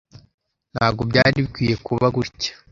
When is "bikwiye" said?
1.45-1.75